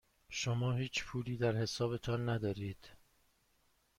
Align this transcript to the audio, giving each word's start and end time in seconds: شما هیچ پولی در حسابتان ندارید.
شما 0.29 0.73
هیچ 0.73 1.03
پولی 1.05 1.37
در 1.37 1.55
حسابتان 1.55 2.29
ندارید. 2.29 2.89